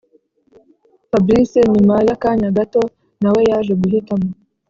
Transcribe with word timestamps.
fabric 1.09 1.51
nyuma 1.73 1.95
yakanya 2.09 2.47
gato 2.57 2.81
nawe 3.21 3.41
yaje 3.49 3.73
guhitamo 3.81 4.27